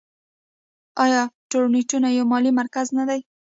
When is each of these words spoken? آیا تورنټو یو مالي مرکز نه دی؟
آیا 1.03 1.21
تورنټو 1.49 1.97
یو 2.17 2.25
مالي 2.31 2.51
مرکز 2.59 2.87
نه 2.97 3.03
دی؟ 3.09 3.19